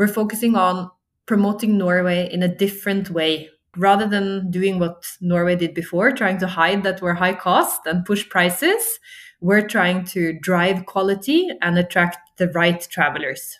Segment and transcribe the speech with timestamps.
[0.00, 0.90] we're focusing on
[1.26, 3.50] promoting Norway in a different way.
[3.76, 8.02] Rather than doing what Norway did before, trying to hide that we're high cost and
[8.06, 8.98] push prices,
[9.42, 13.58] we're trying to drive quality and attract the right travelers.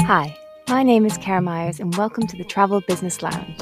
[0.00, 0.34] Hi,
[0.70, 3.60] my name is Kara Myers, and welcome to the Travel Business Lounge.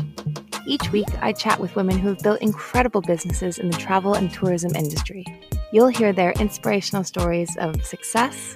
[0.69, 4.33] Each week, I chat with women who have built incredible businesses in the travel and
[4.33, 5.25] tourism industry.
[5.75, 8.55] You'll hear their inspirational stories of success.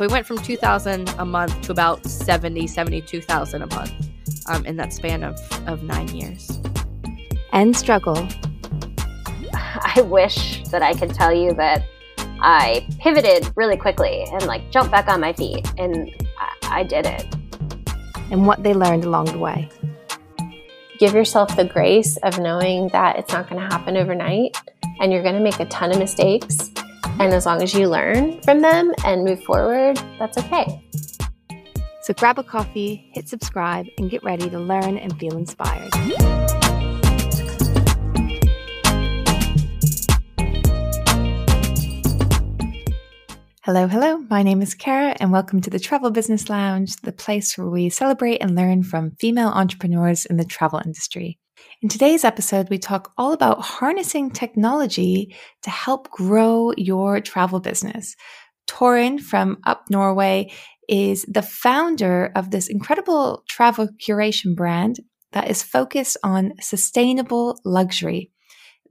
[0.00, 3.92] We went from 2000 a month to about 70, 72,000 a month
[4.48, 6.58] um, in that span of, of nine years.
[7.52, 8.16] And struggle.
[9.54, 11.84] I wish that I could tell you that
[12.40, 17.06] I pivoted really quickly and like jumped back on my feet, and I, I did
[17.06, 17.32] it.
[18.32, 19.68] And what they learned along the way
[21.02, 24.56] give yourself the grace of knowing that it's not going to happen overnight
[25.00, 26.70] and you're going to make a ton of mistakes.
[27.18, 30.80] And as long as you learn from them and move forward, that's okay.
[32.02, 35.90] So grab a coffee, hit subscribe, and get ready to learn and feel inspired.
[43.64, 44.18] Hello, hello.
[44.28, 47.90] My name is Kara, and welcome to the Travel Business Lounge, the place where we
[47.90, 51.38] celebrate and learn from female entrepreneurs in the travel industry.
[51.80, 58.16] In today's episode, we talk all about harnessing technology to help grow your travel business.
[58.66, 60.50] Torunn from Up Norway
[60.88, 64.98] is the founder of this incredible travel curation brand
[65.30, 68.31] that is focused on sustainable luxury.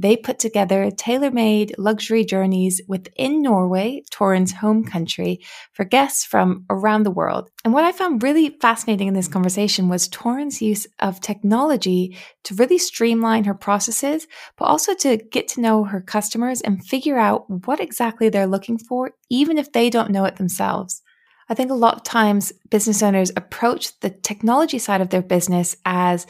[0.02, 5.42] They put together tailor made luxury journeys within Norway, Torunn's home country,
[5.74, 7.52] for guests from around the world.
[7.64, 12.56] And what I found really fascinating in this conversation was Torunn's use of technology to
[12.56, 14.26] really streamline her processes,
[14.58, 18.80] but also to get to know her customers and figure out what exactly they're looking
[18.80, 21.04] for, even if they don't know it themselves.
[21.48, 25.76] I think a lot of times business owners approach the technology side of their business
[25.86, 26.26] as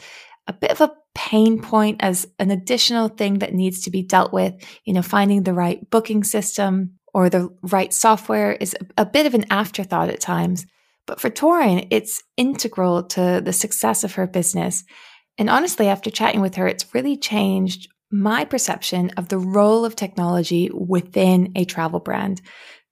[0.46, 4.32] a bit of a pain point as an additional thing that needs to be dealt
[4.32, 4.54] with.
[4.84, 9.34] You know, finding the right booking system or the right software is a, bit of
[9.34, 10.66] an afterthought at times.
[11.06, 14.84] But for Torunn, it's integral to the success of her business.
[15.36, 19.96] And honestly, after chatting with her, it's really changed my perception of the role of
[19.96, 22.40] technology within a travel brand.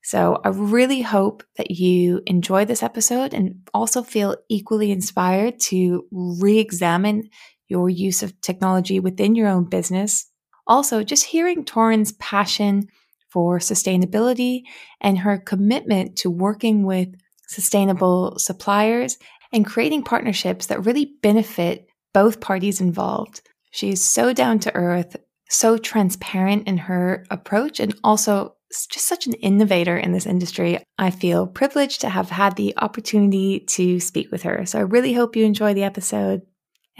[0.02, 6.04] So I really hope that you enjoy this episode and also feel equally inspired to
[6.10, 7.28] re examine
[7.70, 10.26] your use of technology within your own business.
[10.66, 12.88] Also, just hearing Torunn's passion
[13.30, 14.62] for sustainability
[15.00, 17.08] and her commitment to working with
[17.46, 19.18] sustainable suppliers
[19.52, 23.40] and creating partnerships that really benefit both parties involved.
[23.70, 25.16] She's so down to earth,
[25.48, 30.78] so transparent in her approach, and also just such an innovator in this industry.
[30.98, 34.64] I feel privileged to have had the opportunity to speak with her.
[34.66, 36.42] So I really hope you enjoy the episode.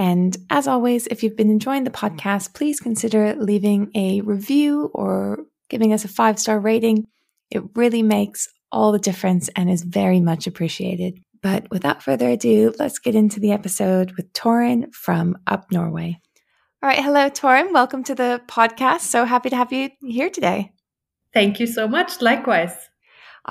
[0.00, 5.41] And as always, if you've been enjoying the podcast, please consider leaving a review or
[5.69, 7.06] giving us a five star rating.
[7.50, 11.19] It really makes all the difference and is very much appreciated.
[11.43, 16.19] But without further ado, let's get into the episode with Torunn from Up Norway.
[16.83, 17.05] All right.
[17.05, 17.75] Hello, Torunn.
[17.75, 19.00] Welcome to the podcast.
[19.00, 20.72] So happy to have you here today.
[21.34, 22.22] Thank you so much.
[22.22, 22.90] Likewise.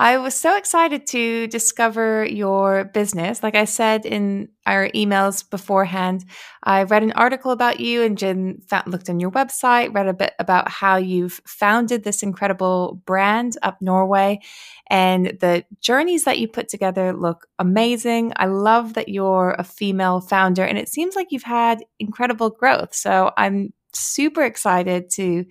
[0.00, 3.42] I was so excited to discover your business.
[3.42, 6.24] Like I said in our emails beforehand,
[6.62, 10.14] I read an article about you and Jen found, looked on your website, read a
[10.14, 14.40] bit about how you've founded this incredible brand up Norway.
[14.88, 18.32] And the journeys that you put together look amazing.
[18.36, 22.94] I love that you're a female founder and it seems like you've had incredible growth.
[22.94, 25.44] So I'm super excited to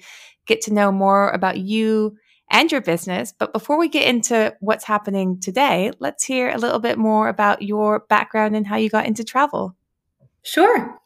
[0.47, 2.17] get to know more about you
[2.51, 3.33] and your business.
[3.37, 7.61] But before we get into what's happening today, let's hear a little bit more about
[7.61, 9.75] your background and how you got into travel.
[10.43, 10.99] Sure.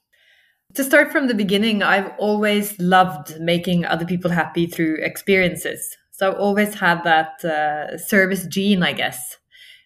[0.75, 5.95] To start from the beginning, I've always loved making other people happy through experiences.
[6.11, 9.37] So I've always had that uh, service gene, I guess.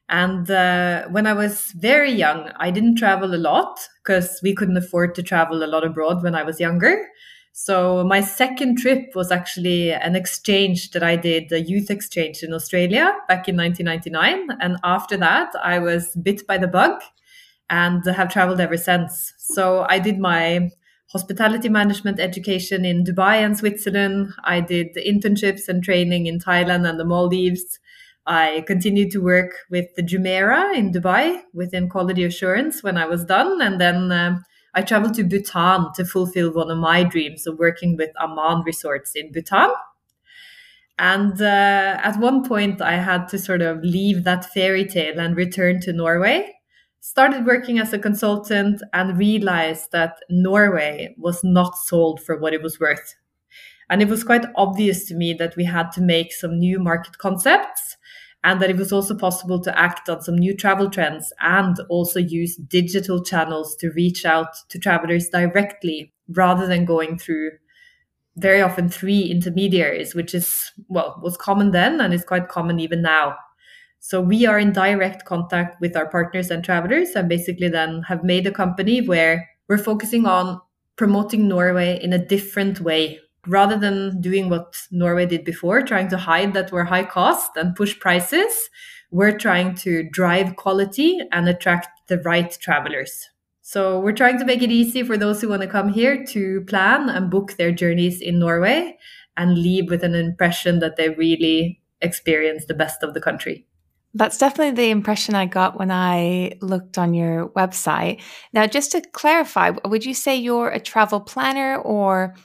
[0.09, 4.77] And uh, when I was very young, I didn't travel a lot because we couldn't
[4.77, 7.05] afford to travel a lot abroad when I was younger.
[7.59, 12.53] So my second trip was actually an exchange that I did, a youth exchange in
[12.53, 14.59] Australia back in 1999.
[14.61, 17.01] And after that, I was bit by the bug
[17.67, 19.33] and have traveled ever since.
[19.39, 20.69] So I did my
[21.11, 24.33] hospitality management education in Dubai and Switzerland.
[24.43, 27.79] I did internships and training in Thailand and the Maldives.
[28.27, 33.25] I continued to work with the Jumeirah in Dubai within quality assurance when I was
[33.25, 33.63] done.
[33.63, 34.37] And then uh,
[34.77, 39.13] I traveled to Bhutan to fulfill one of my dreams of working with Aman resorts
[39.15, 39.71] in Bhutan.
[40.99, 45.35] And uh, at one point, I had to sort of leave that fairy tale and
[45.35, 46.53] return to Norway.
[46.99, 52.61] Started working as a consultant and realized that Norway was not sold for what it
[52.61, 53.15] was worth.
[53.89, 57.17] And it was quite obvious to me that we had to make some new market
[57.17, 57.86] concepts
[58.47, 62.17] and that it was also possible to act on some new travel trends and also
[62.17, 67.51] use digital channels to reach out to travelers directly rather than going through
[68.37, 73.01] very often three intermediaries, which is, well, was common then and is quite common even
[73.01, 73.35] now.
[73.99, 78.23] So we are in direct contact with our partners and travelers and basically then have
[78.23, 80.61] made a company where we're focusing on
[80.95, 86.17] promoting Norway in a different way rather than doing what Norway did before, trying to
[86.17, 88.69] hide that we're high cost and push prices,
[89.11, 93.29] we're trying to drive quality and attract the right travelers.
[93.61, 96.61] So we're trying to make it easy for those who want to come here to
[96.61, 98.97] plan and book their journeys in Norway
[99.35, 103.65] and leave with an impression that they really experience the best of the country.
[104.13, 108.21] That's definitely the impression I got when I looked on your website.
[108.53, 112.35] Now, just to clarify, would you say you're a travel planner or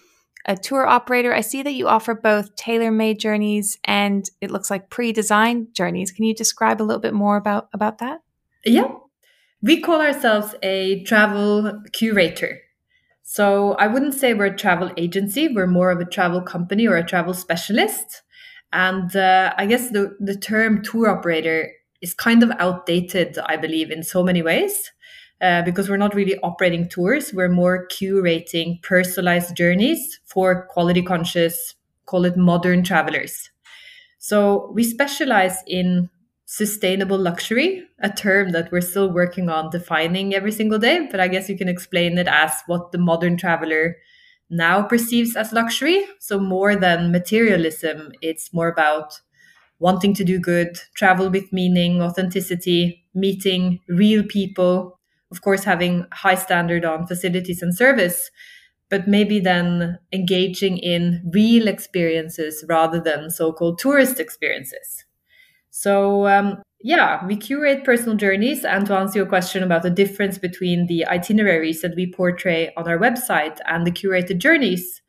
[0.44, 1.32] a tour operator.
[1.32, 5.68] I see that you offer both tailor made journeys and it looks like pre designed
[5.74, 6.10] journeys.
[6.10, 8.20] Can you describe a little bit more about, about that?
[8.64, 8.92] Yeah.
[9.62, 12.60] We call ourselves a travel curator.
[13.22, 16.96] So I wouldn't say we're a travel agency, we're more of a travel company or
[16.96, 18.22] a travel specialist.
[18.72, 23.90] And uh, I guess the, the term tour operator is kind of outdated, I believe,
[23.90, 24.90] in so many ways
[25.42, 27.32] uh, because we're not really operating tours.
[27.34, 31.74] We're more curating personalized journeys for quality conscious,
[32.06, 33.50] call it modern travelers.
[34.18, 36.08] So we specialize in
[36.46, 41.08] sustainable luxury, a term that we're still working on defining every single day.
[41.10, 43.96] But I guess you can explain it as what the modern traveler
[44.48, 46.04] now perceives as luxury.
[46.20, 49.20] So more than materialism, it's more about
[49.80, 55.00] wanting to do good, travel with meaning, authenticity, meeting real people,
[55.32, 58.30] of course, having high standard on facilities and service,
[58.90, 65.04] but maybe then engaging in real experiences rather than so-called tourist experiences.
[65.70, 68.64] So um, yeah, we curate personal journeys.
[68.64, 72.86] And to answer your question about the difference between the itineraries that we portray on
[72.86, 75.00] our website and the curated journeys,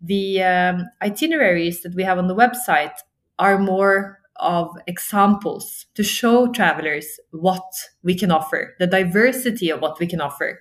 [0.00, 2.94] the um, itineraries that we have on the website
[3.38, 7.62] are more of examples to show travelers what
[8.02, 10.60] we can offer, the diversity of what we can offer.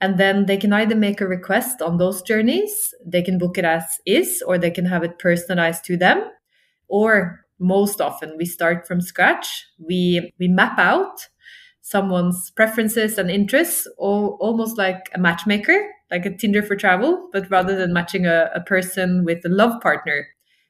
[0.00, 3.64] And then they can either make a request on those journeys, they can book it
[3.64, 6.22] as is, or they can have it personalized to them.
[6.88, 9.64] Or most often we start from scratch.
[9.78, 11.28] We we map out
[11.80, 17.50] someone's preferences and interests, or almost like a matchmaker, like a Tinder for travel, but
[17.50, 20.26] rather than matching a, a person with a love partner,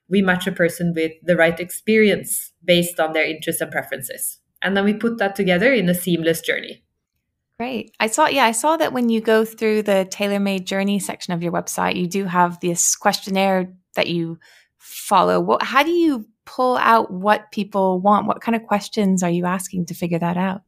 [0.08, 4.38] we match a person with the right experience based on their interests and preferences.
[4.62, 6.82] And then we put that together in a seamless journey.
[7.58, 7.90] Great.
[8.00, 11.32] I saw, yeah, I saw that when you go through the tailor made journey section
[11.32, 14.38] of your website, you do have this questionnaire that you
[14.78, 15.40] follow.
[15.40, 18.26] What, how do you pull out what people want?
[18.26, 20.62] What kind of questions are you asking to figure that out?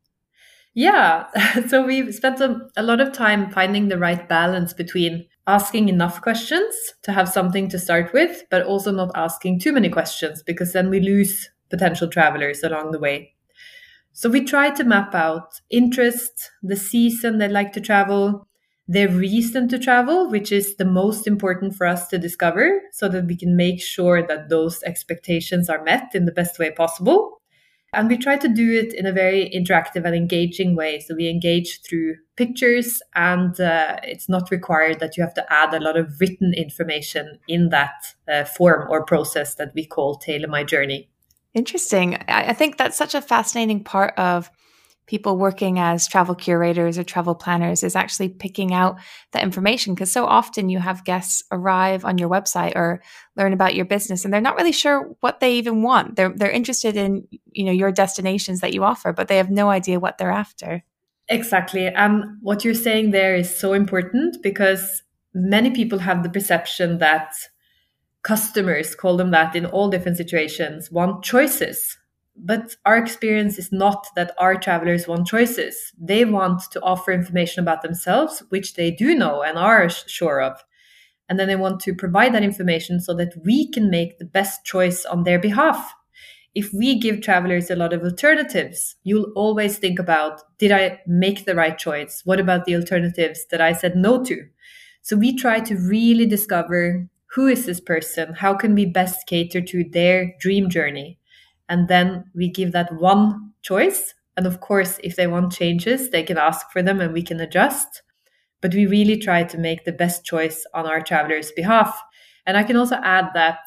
[0.75, 1.27] Yeah.
[1.69, 6.21] So we've spent a, a lot of time finding the right balance between asking enough
[6.21, 10.73] questions to have something to start with, but also not asking too many questions because
[10.73, 13.35] then we lose potential travelers along the way.
[14.13, 18.47] So we try to map out interest, the season they like to travel,
[18.87, 23.27] their reason to travel, which is the most important for us to discover so that
[23.27, 27.38] we can make sure that those expectations are met in the best way possible.
[27.95, 31.01] And we try to do it in a very interactive and engaging way.
[31.01, 35.73] So we engage through pictures, and uh, it's not required that you have to add
[35.73, 40.49] a lot of written information in that uh, form or process that we call Tailor
[40.49, 41.09] My Journey.
[41.55, 42.17] Interesting.
[42.29, 44.51] I think that's such a fascinating part of
[45.09, 48.99] people working as travel curators or travel planners is actually picking out
[49.33, 53.03] the information because so often you have guests arrive on your website or
[53.35, 56.15] learn about your business and they're not really sure what they even want.
[56.15, 59.71] They're they're interested in you know your destinations that you offer but they have no
[59.71, 60.85] idea what they're after.
[61.31, 61.89] Exactly.
[61.89, 65.03] And what you're saying there is so important because
[65.35, 67.33] many people have the perception that
[68.23, 71.97] customers call them that in all different situations want choices
[72.41, 75.93] but our experience is not that our travelers want choices.
[76.01, 80.63] They want to offer information about themselves, which they do know and are sure of.
[81.29, 84.65] And then they want to provide that information so that we can make the best
[84.65, 85.95] choice on their behalf.
[86.55, 91.45] If we give travelers a lot of alternatives, you'll always think about did I make
[91.45, 92.23] the right choice?
[92.25, 94.45] What about the alternatives that I said no to?
[95.03, 98.35] So we try to really discover who is this person?
[98.35, 101.18] How can we best cater to their dream journey?
[101.69, 104.15] And then we give that one choice.
[104.37, 107.41] And of course, if they want changes, they can ask for them and we can
[107.41, 108.03] adjust.
[108.61, 112.01] But we really try to make the best choice on our travelers' behalf.
[112.47, 113.59] And I can also add that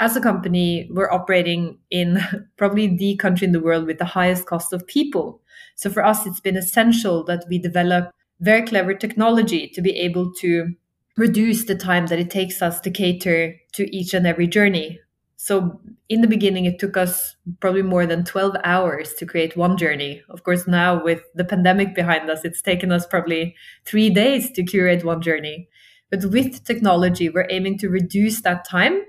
[0.00, 2.20] as a company, we're operating in
[2.56, 5.42] probably the country in the world with the highest cost of people.
[5.76, 8.10] So for us, it's been essential that we develop
[8.40, 10.74] very clever technology to be able to
[11.16, 15.00] reduce the time that it takes us to cater to each and every journey.
[15.40, 19.76] So in the beginning, it took us probably more than 12 hours to create one
[19.76, 20.20] journey.
[20.28, 23.54] Of course, now with the pandemic behind us, it's taken us probably
[23.84, 25.68] three days to curate one journey.
[26.10, 29.02] But with technology, we're aiming to reduce that time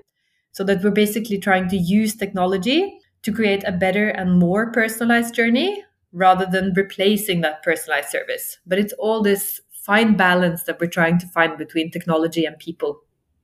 [0.52, 5.34] so that we're basically trying to use technology to create a better and more personalized
[5.34, 5.82] journey
[6.12, 8.58] rather than replacing that personalized service.
[8.64, 13.02] But it's all this fine balance that we're trying to find between technology and people.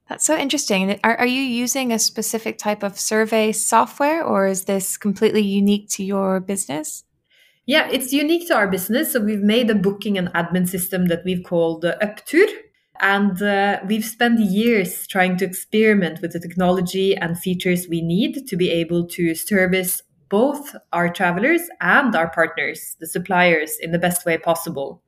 [0.09, 1.01] That's so interesting.
[1.03, 5.89] Are, are you using a specific type of survey software or is this completely unique
[5.91, 7.05] to your business?
[7.67, 9.13] Yeah, it's unique to our business.
[9.13, 12.47] So we've made a booking and admin system that we've called uh.
[13.01, 18.47] And uh, we've spent years trying to experiment with the technology and features we need
[18.47, 23.99] to be able to service both our travelers and our partners, the suppliers, in the
[23.99, 25.03] best way possible.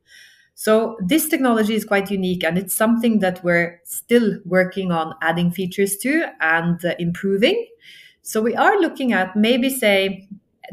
[0.61, 5.53] So, this technology is quite unique and it's something that we're still working on adding
[5.53, 7.65] features to and uh, improving.
[8.23, 10.27] So, we are looking at maybe, say,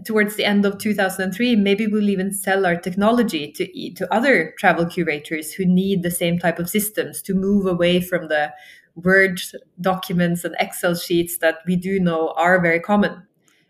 [0.03, 4.87] towards the end of 2003, maybe we'll even sell our technology to, to other travel
[4.87, 8.51] curators who need the same type of systems to move away from the
[8.95, 9.39] Word
[9.81, 13.21] documents and Excel sheets that we do know are very common.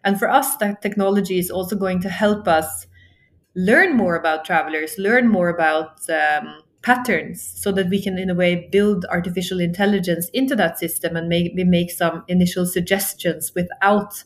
[0.06, 2.88] And for us, that technology is also going to help us
[3.56, 8.36] learn more about travelers, learn more about um, patterns, so that we can, in a
[8.36, 14.24] way, build artificial intelligence into that system and maybe make some initial suggestions without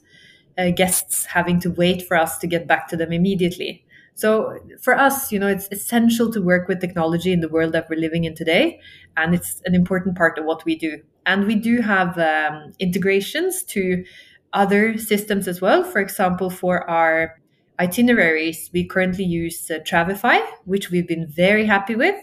[0.57, 3.85] uh, guests having to wait for us to get back to them immediately.
[4.15, 7.87] So for us, you know, it's essential to work with technology in the world that
[7.89, 8.81] we're living in today,
[9.15, 11.01] and it's an important part of what we do.
[11.25, 14.03] And we do have um, integrations to
[14.51, 15.83] other systems as well.
[15.83, 17.38] For example, for our
[17.79, 22.17] itineraries, we currently use uh, Travefy, which we've been very happy with,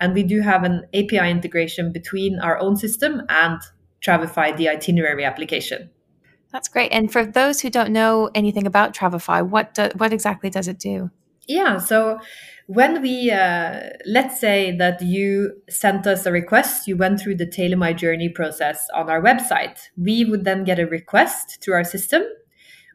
[0.00, 3.60] and we do have an API integration between our own system and
[4.04, 5.90] Travefy, the itinerary application.
[6.52, 6.92] That's great.
[6.92, 10.78] And for those who don't know anything about Travefy, what do, what exactly does it
[10.78, 11.10] do?
[11.48, 12.18] Yeah, so
[12.66, 17.46] when we uh, let's say that you sent us a request, you went through the
[17.46, 19.78] Tailor My Journey process on our website.
[19.96, 22.22] We would then get a request through our system.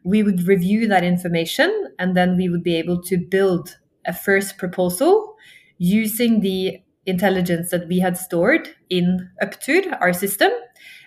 [0.04, 4.58] We would review that information, and then we would be able to build a first
[4.58, 5.36] proposal
[5.78, 10.50] using the intelligence that we had stored in Uptur, our system.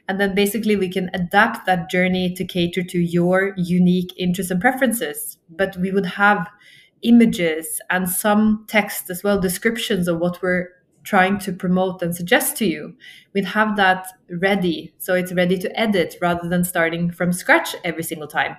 [0.07, 4.61] And then basically we can adapt that journey to cater to your unique interests and
[4.61, 5.37] preferences.
[5.49, 6.47] But we would have
[7.01, 10.69] images and some text as well, descriptions of what we're
[11.05, 12.95] trying to promote and suggest to you.
[13.33, 14.93] We'd have that ready.
[14.97, 18.57] So it's ready to edit rather than starting from scratch every single time.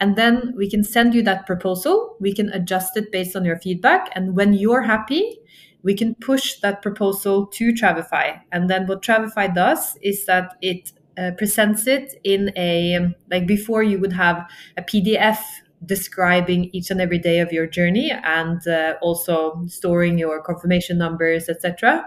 [0.00, 2.16] And then we can send you that proposal.
[2.20, 4.10] We can adjust it based on your feedback.
[4.14, 5.38] And when you're happy,
[5.82, 8.40] we can push that proposal to Travefy.
[8.52, 13.82] And then what Travefy does is that it uh, presents it in a, like before
[13.82, 15.38] you would have a PDF
[15.86, 21.48] describing each and every day of your journey and uh, also storing your confirmation numbers,
[21.48, 22.04] etc.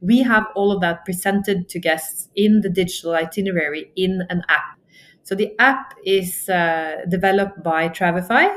[0.00, 4.78] We have all of that presented to guests in the digital itinerary in an app.
[5.24, 8.48] So the app is uh, developed by Travefy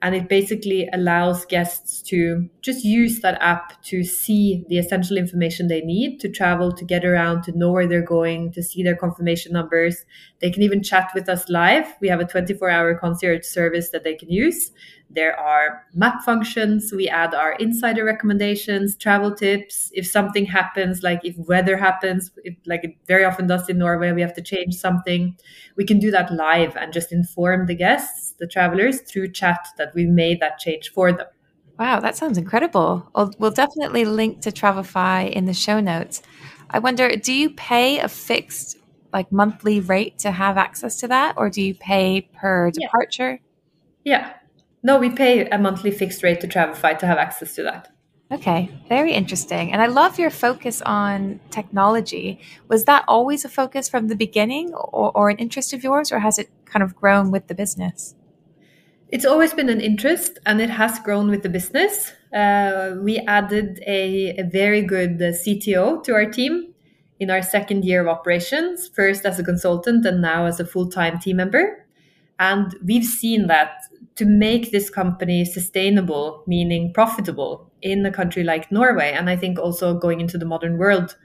[0.00, 5.66] and it basically allows guests to just use that app to see the essential information
[5.66, 8.94] they need to travel, to get around, to know where they're going, to see their
[8.94, 10.04] confirmation numbers.
[10.40, 11.92] They can even chat with us live.
[12.00, 14.70] We have a 24 hour concierge service that they can use.
[15.10, 16.92] There are map functions.
[16.92, 19.90] We add our insider recommendations, travel tips.
[19.94, 22.30] If something happens, like if weather happens,
[22.66, 25.36] like it very often does in Norway, we have to change something.
[25.76, 29.94] We can do that live and just inform the guests, the travelers, through chat that
[29.94, 31.26] we made that change for them.
[31.78, 33.08] Wow, that sounds incredible.
[33.14, 36.22] We'll, we'll definitely link to Travefy in the show notes.
[36.70, 38.76] I wonder, do you pay a fixed
[39.12, 43.40] like monthly rate to have access to that, or do you pay per departure?
[44.04, 44.20] Yeah.
[44.20, 44.34] yeah.
[44.82, 47.88] No, we pay a monthly fixed rate to Travefy to have access to that.
[48.30, 49.72] Okay, very interesting.
[49.72, 52.40] And I love your focus on technology.
[52.68, 56.18] Was that always a focus from the beginning or, or, an interest of yours, or
[56.18, 58.14] has it kind of grown with the business?
[59.10, 62.12] It's always been an interest and it has grown with the business.
[62.34, 66.74] Uh, we added a, a very good uh, CTO to our team
[67.18, 70.90] in our second year of operations, first as a consultant and now as a full
[70.90, 71.86] time team member.
[72.38, 73.82] And we've seen that
[74.16, 79.58] to make this company sustainable, meaning profitable in a country like Norway, and I think
[79.58, 81.16] also going into the modern world,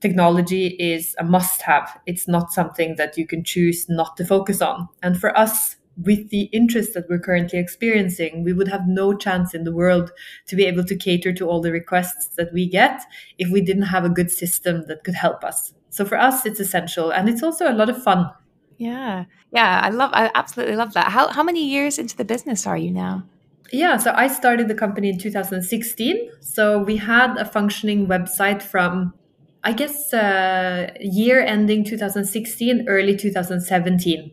[0.00, 1.98] technology is a must have.
[2.06, 4.88] It's not something that you can choose not to focus on.
[5.02, 9.54] And for us, with the interest that we're currently experiencing, we would have no chance
[9.54, 10.10] in the world
[10.46, 13.02] to be able to cater to all the requests that we get
[13.38, 15.72] if we didn't have a good system that could help us.
[15.90, 18.30] So for us, it's essential and it's also a lot of fun.
[18.76, 19.26] Yeah.
[19.52, 19.80] Yeah.
[19.84, 21.12] I love, I absolutely love that.
[21.12, 23.24] How, how many years into the business are you now?
[23.72, 26.30] Yeah, so I started the company in 2016.
[26.40, 29.14] So we had a functioning website from,
[29.62, 34.32] I guess, uh, year ending 2016, early 2017.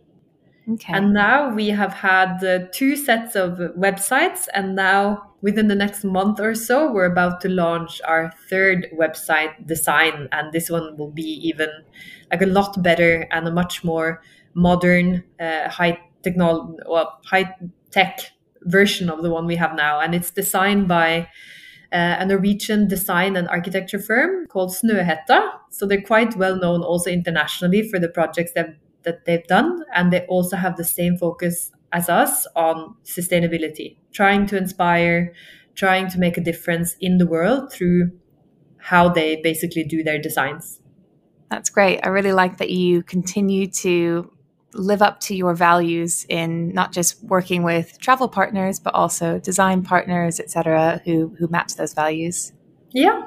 [0.73, 0.93] Okay.
[0.93, 6.03] And now we have had uh, two sets of websites, and now within the next
[6.03, 11.11] month or so, we're about to launch our third website design, and this one will
[11.11, 11.69] be even
[12.31, 14.21] like a lot better and a much more
[14.53, 17.53] modern, uh, high technology, well, high
[17.89, 21.27] tech version of the one we have now, and it's designed by.
[21.93, 25.51] Uh, a Norwegian design and architecture firm called Snøhetta.
[25.71, 29.83] So they're quite well known also internationally for the projects they've that they've done.
[29.95, 35.33] And they also have the same focus as us on sustainability, trying to inspire,
[35.75, 38.11] trying to make a difference in the world through
[38.77, 40.79] how they basically do their designs.
[41.49, 41.99] That's great.
[42.03, 44.31] I really like that you continue to
[44.73, 49.83] live up to your values in not just working with travel partners but also design
[49.83, 52.53] partners etc who who match those values
[52.93, 53.23] yeah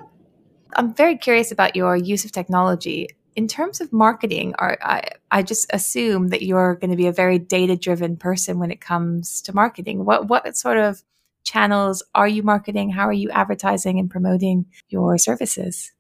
[0.77, 5.43] i'm very curious about your use of technology in terms of marketing, are, I, I
[5.43, 9.43] just assume that you're going to be a very data driven person when it comes
[9.43, 10.05] to marketing.
[10.05, 11.03] What, what sort of
[11.43, 12.91] channels are you marketing?
[12.91, 15.93] How are you advertising and promoting your services?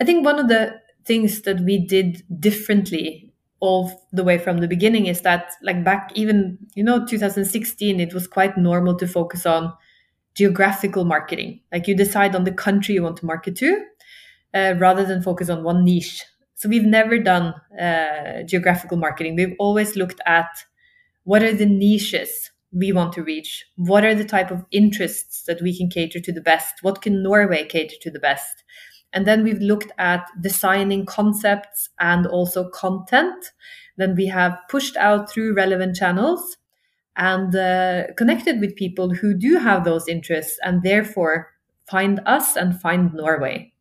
[0.00, 4.68] I think one of the things that we did differently all the way from the
[4.68, 9.46] beginning is that like back even you know 2016 it was quite normal to focus
[9.46, 9.72] on
[10.34, 13.84] geographical marketing like you decide on the country you want to market to
[14.54, 16.24] uh, rather than focus on one niche
[16.62, 19.34] so we've never done uh, geographical marketing.
[19.34, 20.46] We've always looked at
[21.24, 23.64] what are the niches we want to reach?
[23.74, 26.74] What are the type of interests that we can cater to the best?
[26.82, 28.62] What can Norway cater to the best?
[29.12, 33.44] And then we've looked at designing concepts and also content.
[33.96, 36.58] Then we have pushed out through relevant channels
[37.16, 41.50] and uh, connected with people who do have those interests and therefore
[41.90, 43.72] find us and find Norway.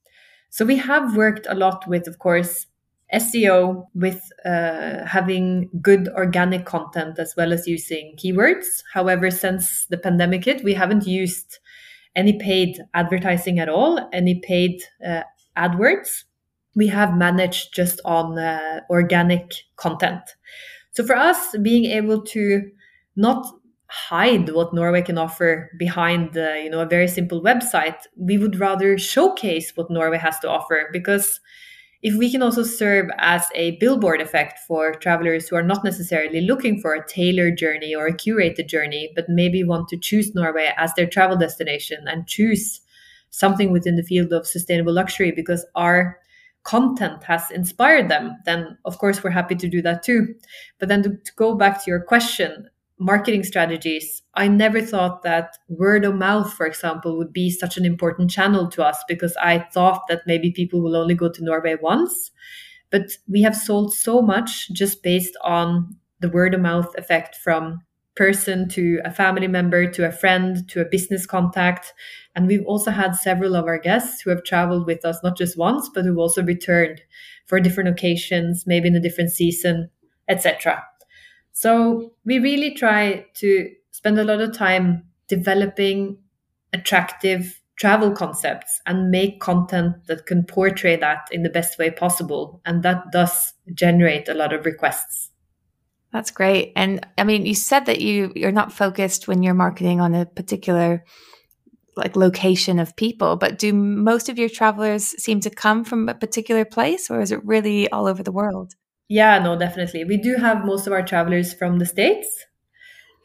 [0.50, 2.66] So we have worked a lot with, of course,
[3.14, 8.84] SEO with uh, having good organic content as well as using keywords.
[8.94, 11.60] However, since the pandemic hit, we haven't used
[12.16, 15.24] any paid advertising at all, any paid uh,
[15.58, 16.24] AdWords.
[16.76, 20.22] We have managed just on uh, organic content.
[20.92, 22.72] So for us, being able to
[23.16, 23.46] not
[23.88, 28.58] hide what Norway can offer behind uh, you know a very simple website, we would
[28.58, 31.42] rather showcase what Norway has to offer because
[32.02, 36.42] if we can also serve as a billboard effect for travelers who are not necessarily
[36.42, 40.74] looking for a tailored journey or a curated journey, but maybe want to choose Norway
[40.78, 42.82] as their travel destination and choose
[43.30, 46.18] something within the field of sustainable luxury because our
[46.64, 50.34] content has inspired them, then of course we're happy to do that too.
[50.80, 52.68] But then to, to go back to your question,
[53.02, 57.84] marketing strategies, I never thought that word of mouth, for example, would be such an
[57.84, 61.76] important channel to us because I thought that maybe people will only go to Norway
[61.82, 62.30] once.
[62.92, 67.80] But we have sold so much just based on the word of mouth effect from
[68.16, 71.94] person to a family member to a friend to a business contact.
[72.36, 75.58] And we've also had several of our guests who have traveled with us not just
[75.58, 77.02] once, but who've also returned
[77.48, 79.90] for different occasions, maybe in a different season,
[80.28, 80.84] etc.
[81.62, 86.18] So we really try to spend a lot of time developing
[86.74, 92.62] attractive travel concepts and make content that can portray that in the best way possible.
[92.66, 95.30] And that does generate a lot of requests.
[96.12, 96.74] That's great.
[96.76, 100.26] And I mean, you said that you you're not focused when you're marketing on a
[100.26, 101.06] particular
[101.96, 106.16] like location of people, but do most of your travelers seem to come from a
[106.16, 108.74] particular place or is it really all over the world?
[109.12, 110.06] Yeah, no, definitely.
[110.06, 112.46] We do have most of our travelers from the States.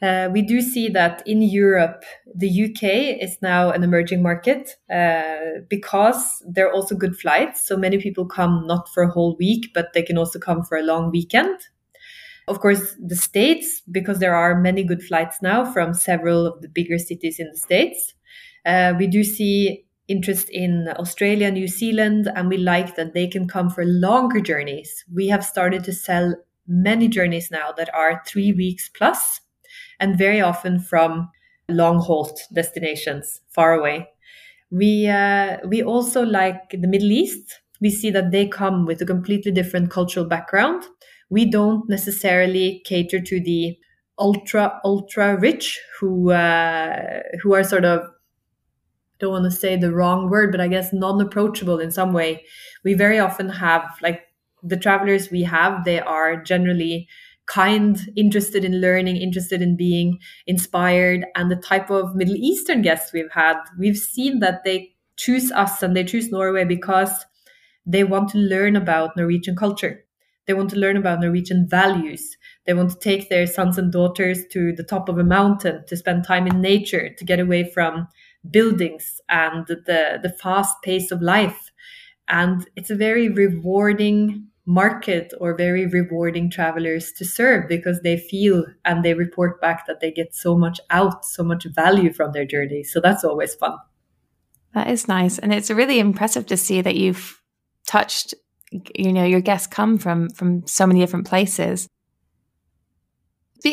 [0.01, 2.03] Uh, we do see that in Europe,
[2.35, 7.65] the UK is now an emerging market uh, because there are also good flights.
[7.65, 10.77] So many people come not for a whole week, but they can also come for
[10.77, 11.57] a long weekend.
[12.49, 16.67] Of course, the States, because there are many good flights now from several of the
[16.67, 18.13] bigger cities in the States,
[18.65, 23.47] uh, we do see interest in Australia, New Zealand, and we like that they can
[23.47, 25.03] come for longer journeys.
[25.13, 26.35] We have started to sell
[26.67, 29.41] many journeys now that are three weeks plus,
[29.99, 31.29] and very often from
[31.69, 34.07] long haul destinations far away.
[34.71, 37.61] We uh, we also like the Middle East.
[37.79, 40.83] We see that they come with a completely different cultural background.
[41.29, 43.77] We don't necessarily cater to the
[44.19, 48.09] ultra ultra rich who uh, who are sort of
[49.19, 52.43] don't want to say the wrong word, but I guess non-approachable in some way.
[52.83, 54.21] We very often have like
[54.63, 57.07] the travelers we have, they are generally
[57.45, 61.25] kind, interested in learning, interested in being inspired.
[61.35, 65.81] And the type of Middle Eastern guests we've had, we've seen that they choose us
[65.81, 67.25] and they choose Norway because
[67.85, 70.03] they want to learn about Norwegian culture.
[70.45, 72.37] They want to learn about Norwegian values.
[72.65, 75.97] They want to take their sons and daughters to the top of a mountain to
[75.97, 78.07] spend time in nature, to get away from
[78.51, 81.71] buildings and the, the fast pace of life.
[82.27, 88.65] And it's a very rewarding market or very rewarding travelers to serve because they feel
[88.83, 92.45] and they report back that they get so much out, so much value from their
[92.45, 92.83] journey.
[92.83, 93.77] So that's always fun.
[94.73, 95.39] That is nice.
[95.39, 97.41] And it's really impressive to see that you've
[97.87, 98.33] touched,
[98.93, 101.87] you know, your guests come from from so many different places.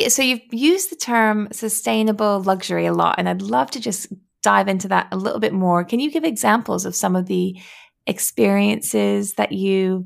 [0.07, 4.07] So you've used the term sustainable luxury a lot, and I'd love to just
[4.45, 5.83] dive into that a little bit more.
[5.83, 7.59] Can you give examples of some of the
[8.05, 10.05] experiences that you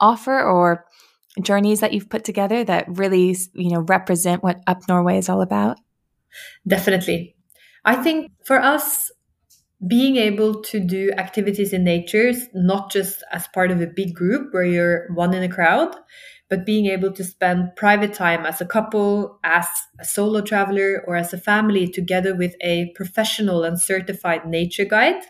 [0.00, 0.86] offer or
[1.42, 5.42] journeys that you've put together that really, you know, represent what Up Norway is all
[5.42, 5.76] about?
[6.66, 7.36] Definitely.
[7.84, 9.10] I think for us,
[9.86, 14.54] being able to do activities in nature, not just as part of a big group
[14.54, 15.94] where you're one in a crowd,
[16.54, 19.66] but being able to spend private time as a couple, as
[19.98, 25.20] a solo traveler, or as a family together with a professional and certified nature guide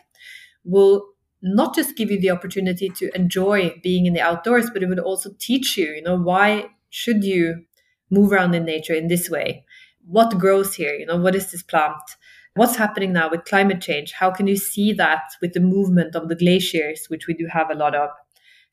[0.63, 1.03] will
[1.41, 4.99] not just give you the opportunity to enjoy being in the outdoors, but it would
[4.99, 7.63] also teach you, you know, why should you
[8.11, 9.65] move around in nature in this way?
[10.05, 10.93] What grows here?
[10.93, 12.03] You know, what is this plant?
[12.53, 14.11] What's happening now with climate change?
[14.11, 17.71] How can you see that with the movement of the glaciers, which we do have
[17.71, 18.11] a lot of?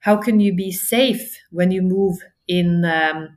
[0.00, 3.36] How can you be safe when you move in um,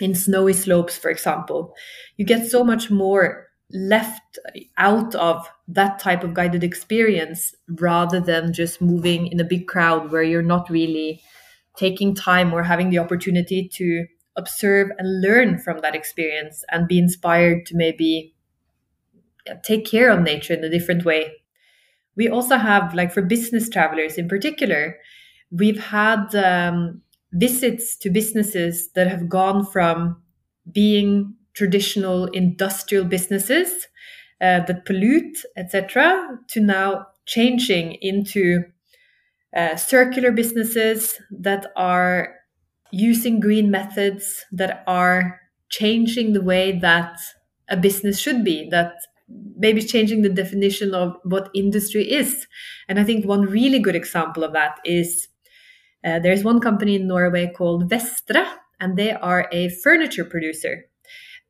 [0.00, 1.74] in snowy slopes, for example,
[2.16, 4.38] you get so much more left
[4.78, 10.10] out of that type of guided experience rather than just moving in a big crowd
[10.10, 11.20] where you're not really
[11.76, 16.98] taking time or having the opportunity to observe and learn from that experience and be
[16.98, 18.34] inspired to maybe
[19.62, 21.32] take care of nature in a different way.
[22.16, 24.96] We also have, like for business travelers in particular,
[25.50, 30.20] we've had um, visits to businesses that have gone from
[30.72, 33.88] being traditional industrial businesses
[34.40, 38.62] uh, that pollute, etc., to now changing into
[39.56, 42.34] uh, circular businesses that are
[42.90, 47.18] using green methods that are changing the way that
[47.68, 48.94] a business should be, that
[49.56, 52.46] maybe changing the definition of what industry is.
[52.88, 55.28] And I think one really good example of that is
[56.04, 58.46] uh, there's one company in Norway called Vestre,
[58.80, 60.84] and they are a furniture producer.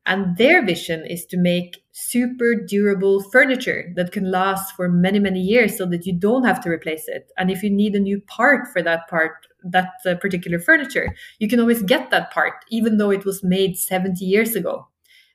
[0.05, 5.41] And their vision is to make super durable furniture that can last for many, many
[5.41, 7.29] years so that you don't have to replace it.
[7.37, 11.47] And if you need a new part for that part, that uh, particular furniture, you
[11.47, 14.87] can always get that part, even though it was made 70 years ago.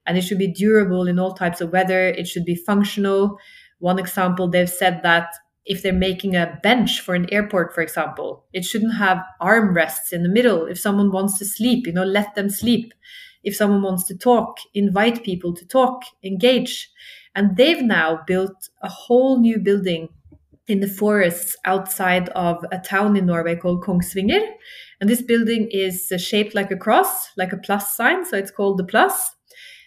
[0.06, 3.38] And it should be durable in all types of weather, it should be functional.
[3.78, 5.28] One example, they've said that
[5.66, 10.22] if they're making a bench for an airport, for example, it shouldn't have armrests in
[10.22, 10.66] the middle.
[10.66, 12.92] If someone wants to sleep, you know, let them sleep.
[13.42, 16.90] If someone wants to talk, invite people to talk, engage.
[17.34, 20.08] And they've now built a whole new building
[20.66, 24.40] in the forests outside of a town in Norway called Kongsvinger.
[25.00, 28.24] And this building is shaped like a cross, like a plus sign.
[28.24, 29.30] So it's called the plus.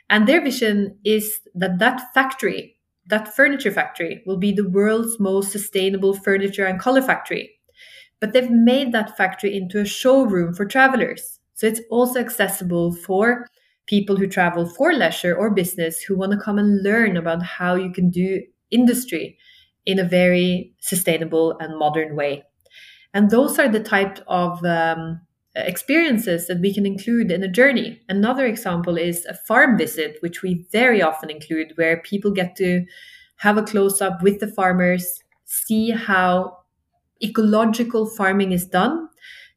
[0.09, 2.76] And their vision is that that factory
[3.07, 7.51] that furniture factory will be the world's most sustainable furniture and color factory.
[8.19, 11.39] But they've made that factory into a showroom for travelers.
[11.53, 13.47] So it's also accessible for
[13.87, 17.75] people who travel for leisure or business who want to come and learn about how
[17.75, 19.37] you can do industry
[19.85, 22.43] in a very sustainable and modern way.
[23.13, 25.21] And those are the type of um,
[25.65, 28.01] experiences that we can include in a journey.
[28.09, 32.85] Another example is a farm visit, which we very often include, where people get to
[33.37, 36.57] have a close up with the farmers, see how
[37.23, 39.07] ecological farming is done,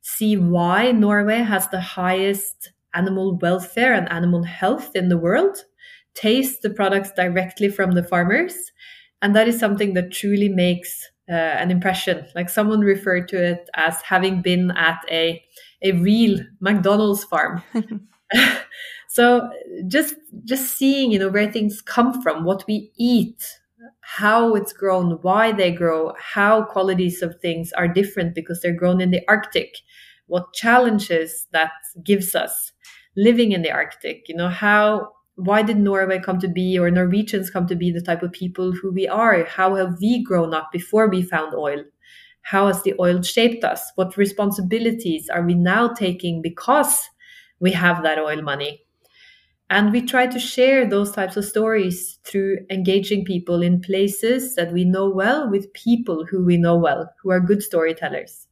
[0.03, 5.65] see why Norway has the highest animal welfare and animal health in the world,
[6.15, 8.55] taste the products directly from the farmers,
[9.23, 12.27] And that is something that truly makes uh, an impression.
[12.35, 15.43] Like someone referred to it as having been at a,
[15.83, 17.62] a real McDonald's farm.
[19.09, 19.51] so
[19.88, 20.14] just
[20.45, 23.45] just seeing you know where things come from what we eat
[24.03, 29.01] how it's grown why they grow how qualities of things are different because they're grown
[29.01, 29.79] in the arctic
[30.27, 31.73] what challenges that
[32.05, 32.73] gives us
[33.16, 37.51] living in the arctic you know how why did norway come to be or norwegians
[37.51, 40.71] come to be the type of people who we are how have we grown up
[40.73, 41.83] before we found oil
[42.42, 47.09] how has the oil shaped us what responsibilities are we now taking because
[47.61, 48.85] we have that oil money
[49.70, 54.72] and we try to share those types of stories through engaging people in places that
[54.72, 58.48] we know well with people who we know well, who are good storytellers.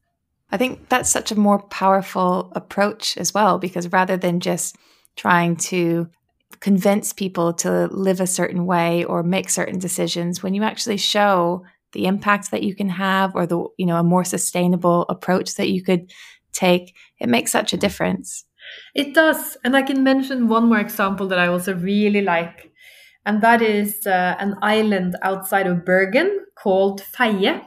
[0.50, 4.76] I think that's such a more powerful approach as well, because rather than just
[5.16, 6.08] trying to
[6.60, 11.64] convince people to live a certain way or make certain decisions, when you actually show
[11.92, 15.70] the impact that you can have or the, you know, a more sustainable approach that
[15.70, 16.10] you could
[16.52, 18.44] take, it makes such a difference.
[18.94, 19.56] It does.
[19.64, 22.72] And I can mention one more example that I also really like.
[23.24, 27.62] And that is uh, an island outside of Bergen called Feie.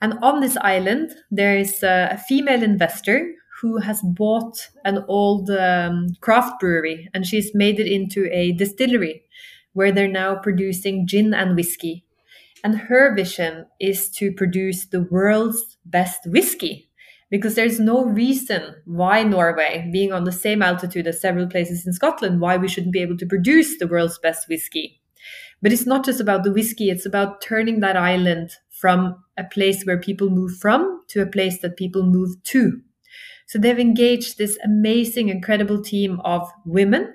[0.00, 6.06] And on this island, there is a, female investor who has bought an old um,
[6.20, 9.24] craft brewery and she's made it into a distillery
[9.72, 12.04] where they're now producing gin and whiskey.
[12.64, 16.90] And her vision is to produce the world's best whiskey
[17.30, 21.92] because there's no reason why Norway, being on the same altitude as several places in
[21.92, 25.00] Scotland, why we shouldn't be able to produce the world's best whiskey.
[25.60, 29.84] But it's not just about the whiskey, it's about turning that island from a place
[29.84, 32.80] where people move from to a place that people move to.
[33.46, 37.14] So they've engaged this amazing, incredible team of women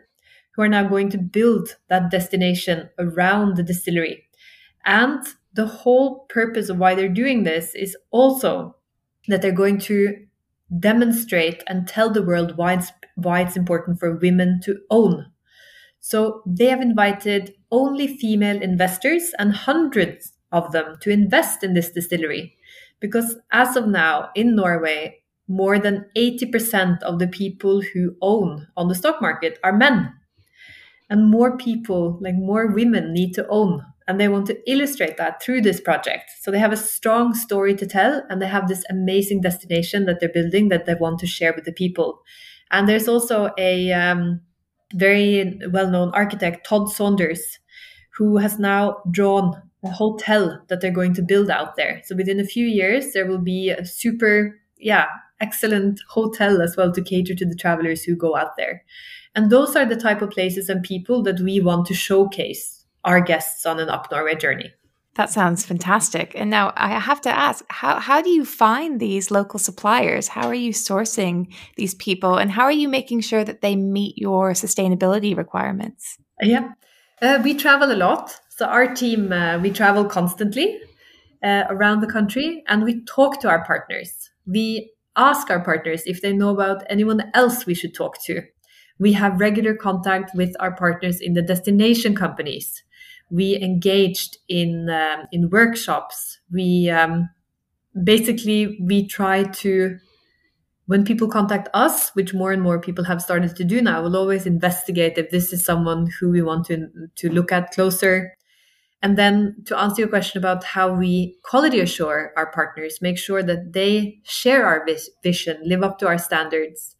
[0.56, 4.23] who are now going to build that destination around the distillery.
[4.86, 8.76] And the whole purpose of why they're doing this is also
[9.28, 10.26] that they're going to
[10.80, 15.28] demonstrate and tell the world why it's, why it's important for women to own.
[16.00, 21.91] So they have invited only female investors and hundreds of them to invest in this
[21.91, 22.56] distillery.
[23.00, 28.88] Because as of now, in Norway, more than 80% of the people who own on
[28.88, 30.13] the stock market are men.
[31.10, 35.41] And more people, like more women, need to own and they want to illustrate that
[35.41, 36.31] through this project.
[36.41, 40.19] So they have a strong story to tell and they have this amazing destination that
[40.19, 42.21] they're building that they want to share with the people.
[42.71, 44.41] And there's also a um,
[44.93, 47.59] very well known architect, Todd Saunders,
[48.17, 52.01] who has now drawn a hotel that they're going to build out there.
[52.05, 55.07] So within a few years, there will be a super, yeah,
[55.39, 58.83] excellent hotel as well to cater to the travelers who go out there.
[59.35, 62.72] And those are the type of places and people that we want to showcase
[63.03, 64.73] our guests on an Up Norway journey.
[65.15, 66.31] That sounds fantastic.
[66.35, 70.29] And now I have to ask, how, how do you find these local suppliers?
[70.29, 72.37] How are you sourcing these people?
[72.37, 76.17] And how are you making sure that they meet your sustainability requirements?
[76.41, 76.71] Yeah,
[77.21, 78.39] uh, we travel a lot.
[78.49, 80.79] So our team, uh, we travel constantly
[81.43, 84.31] uh, around the country and we talk to our partners.
[84.47, 88.41] We ask our partners if they know about anyone else we should talk to.
[88.97, 92.83] We have regular contact with our partners in the destination companies
[93.29, 96.39] we engaged in um, in workshops.
[96.51, 97.29] We um,
[98.03, 99.99] basically we try to
[100.86, 104.17] when people contact us, which more and more people have started to do now, we'll
[104.17, 108.36] always investigate if this is someone who we want to to look at closer.
[109.01, 113.43] And then to answer your question about how we quality assure our partners, make sure
[113.43, 114.86] that they share our
[115.21, 116.95] vision, live up to our standards.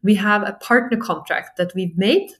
[0.00, 2.30] We have a partner contract that we've made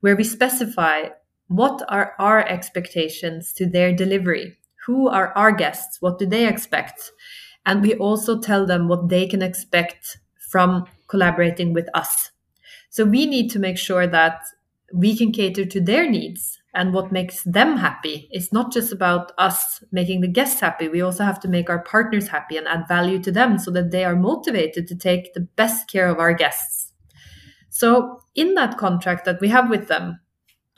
[0.00, 1.08] where we specify
[1.48, 4.56] what are our expectations to their delivery?
[4.86, 6.00] Who are our guests?
[6.00, 7.10] What do they expect?
[7.66, 10.18] And we also tell them what they can expect
[10.50, 12.30] from collaborating with us.
[12.90, 14.40] So we need to make sure that
[14.94, 18.28] we can cater to their needs and what makes them happy.
[18.30, 20.88] It's not just about us making the guests happy.
[20.88, 23.90] We also have to make our partners happy and add value to them so that
[23.90, 26.92] they are motivated to take the best care of our guests.
[27.68, 30.20] So, in that contract that we have with them,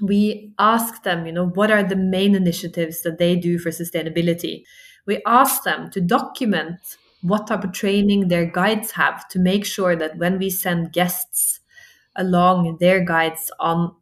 [0.00, 4.64] we ask them, you know, what are the main initiatives that they do for sustainability?
[5.06, 6.78] We ask them to document
[7.22, 11.60] what type of training their guides have to make sure that when we send guests
[12.16, 13.94] along their guides on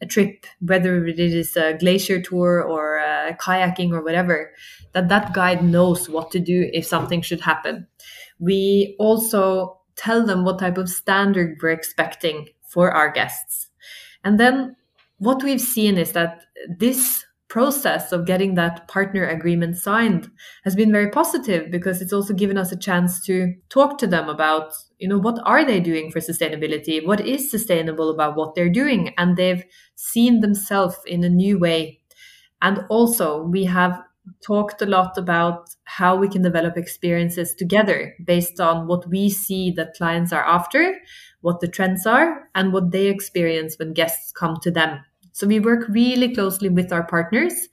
[0.00, 4.52] a trip, whether it is a glacier tour or a kayaking or whatever,
[4.92, 7.86] that that guide knows what to do if something should happen.
[8.38, 13.68] We also tell them what type of standard we're expecting for our guests.
[14.24, 14.76] And then
[15.22, 16.42] what we've seen is that
[16.78, 20.28] this process of getting that partner agreement signed
[20.64, 24.28] has been very positive because it's also given us a chance to talk to them
[24.28, 27.06] about you know what are they doing for sustainability?
[27.06, 29.14] What is sustainable about what they're doing?
[29.16, 29.62] And they've
[29.94, 32.00] seen themselves in a new way.
[32.60, 34.00] And also we have
[34.44, 39.70] talked a lot about how we can develop experiences together based on what we see
[39.76, 40.96] that clients are after
[41.42, 44.98] what the trends are and what they experience when guests come to them
[45.32, 47.68] so we work really closely with our partners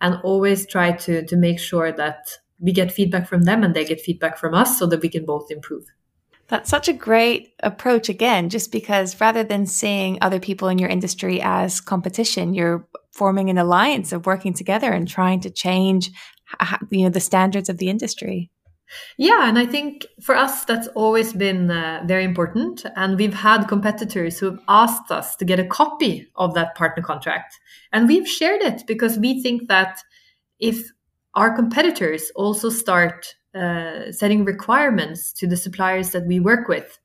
[0.00, 3.84] and always try to, to make sure that we get feedback from them and they
[3.84, 5.84] get feedback from us so that we can both improve.
[6.48, 10.90] That's such a great approach, again, just because rather than seeing other people in your
[10.90, 16.10] industry as competition, you're forming an alliance of working together and trying to change
[16.90, 18.50] you know the standards of the industry
[19.16, 22.84] yeah, and I think for us that's always been uh, very important.
[22.96, 27.02] And we've had competitors who have asked us to get a copy of that partner
[27.02, 27.58] contract.
[27.92, 29.98] And we've shared it because we think that
[30.60, 30.90] if
[31.34, 36.98] our competitors also start uh, setting requirements to the suppliers that we work with,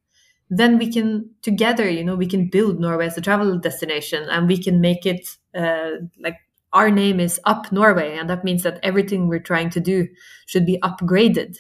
[0.49, 4.47] then we can together, you know, we can build Norway as a travel destination and
[4.47, 6.37] we can make it uh, like
[6.73, 8.17] our name is Up Norway.
[8.17, 10.07] And that means that everything we're trying to do
[10.47, 11.57] should be upgraded.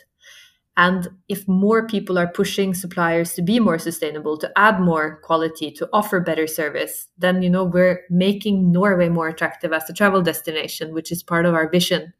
[0.79, 5.71] And if more people are pushing suppliers to be more sustainable, to add more quality,
[5.71, 10.21] to offer better service, then you know we're making Norway more attractive as a travel
[10.21, 12.13] destination, which is part of our vision.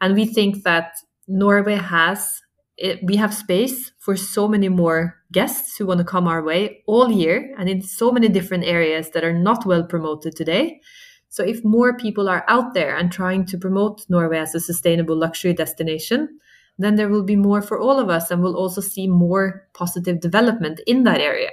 [0.00, 0.94] And we think that
[1.28, 2.40] Norway has
[2.78, 6.82] it, we have space for so many more guests who want to come our way
[6.86, 10.80] all year and in so many different areas that are not well promoted today.
[11.28, 15.16] So if more people are out there and trying to promote Norway as a sustainable
[15.16, 16.40] luxury destination,
[16.84, 20.20] then there will be more for all of us and we'll also see more positive
[20.20, 21.50] development in that area.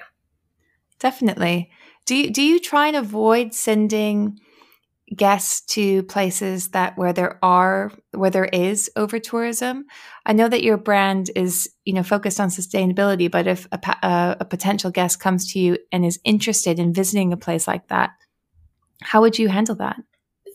[0.99, 1.69] Definitely.
[2.05, 4.39] Do you, do you try and avoid sending
[5.15, 9.85] guests to places that where there are where there is over tourism?
[10.25, 14.37] I know that your brand is you know focused on sustainability, but if a, a,
[14.41, 18.11] a potential guest comes to you and is interested in visiting a place like that,
[19.01, 19.97] how would you handle that?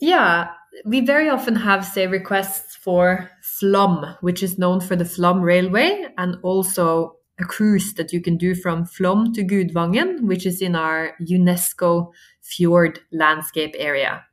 [0.01, 0.49] Yeah,
[0.85, 3.29] we very often have, say, requests for
[3.63, 8.37] Flåm, which is known for the Flåm Railway, and also a cruise that you can
[8.37, 14.23] do from Flåm to Gudvangen, which is in our UNESCO fjord landscape area.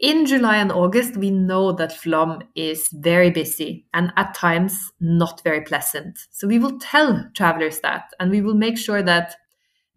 [0.00, 5.40] In July and August, we know that Flåm is very busy and at times not
[5.44, 6.18] very pleasant.
[6.30, 9.36] So we will tell travelers that, and we will make sure that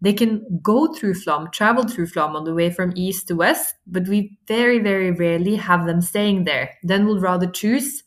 [0.00, 3.74] they can go through Flåm, travel through Flåm on the way from east to west,
[3.84, 6.70] but we very, very rarely have them staying there.
[6.84, 8.04] Then we'll rather choose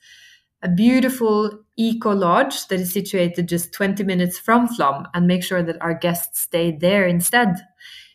[0.64, 5.64] a beautiful eco lodge that is situated just 20 minutes from Flåm and make sure
[5.64, 7.56] that our guests stay there instead.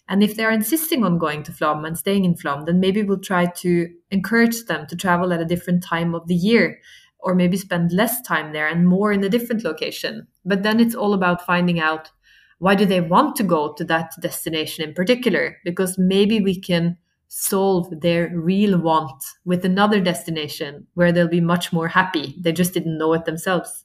[0.08, 3.18] And if they're insisting on going to Flåm and staying in Flåm, then maybe we'll
[3.18, 6.78] try to encourage them to travel at a different time of the year
[7.18, 10.28] or maybe spend less time there and more in a different location.
[10.44, 12.10] But then it's all about finding out
[12.58, 15.58] why do they want to go to that destination in particular?
[15.64, 16.96] Because maybe we can
[17.28, 22.34] solve their real want with another destination where they'll be much more happy.
[22.38, 23.84] They just didn't know it themselves.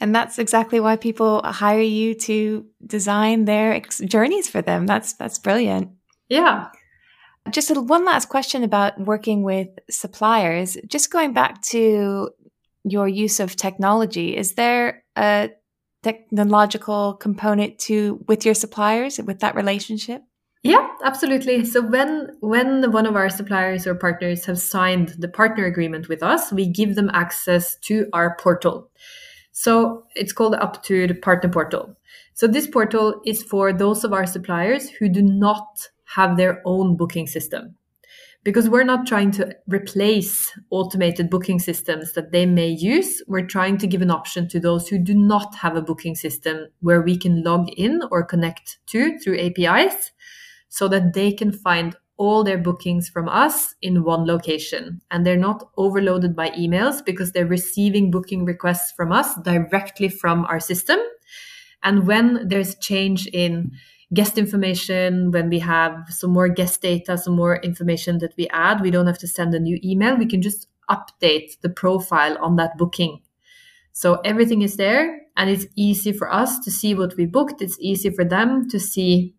[0.00, 4.86] And that's exactly why people hire you to design their ex- journeys for them.
[4.86, 5.90] That's that's brilliant.
[6.28, 6.68] Yeah.
[7.50, 10.76] Just a, one last question about working with suppliers.
[10.86, 12.30] Just going back to
[12.84, 15.50] your use of technology, is there a
[16.02, 20.22] technological component to with your suppliers with that relationship?
[20.64, 21.66] Yeah, absolutely.
[21.66, 26.22] So when when one of our suppliers or partners have signed the partner agreement with
[26.22, 28.90] us, we give them access to our portal.
[29.52, 31.94] So it's called up to the Partner Portal.
[32.32, 36.96] So this portal is for those of our suppliers who do not have their own
[36.96, 37.76] booking system
[38.42, 43.22] because we're not trying to replace automated booking systems that they may use.
[43.28, 46.68] We're trying to give an option to those who do not have a booking system
[46.80, 50.12] where we can log in or connect to through APIs
[50.74, 55.00] so that they can find all their bookings from us in one location.
[55.08, 60.44] And they're not overloaded by emails because they're receiving booking requests from us directly from
[60.46, 60.98] our system.
[61.84, 63.70] And when there's change in
[64.12, 68.80] guest information, when we have some more guest data, some more information that we add,
[68.80, 70.16] we don't have to send a new email.
[70.16, 73.22] We can just update the profile on that booking.
[73.92, 77.62] So everything is there and it's easy for us to see what we booked.
[77.62, 79.33] It's easy for them to see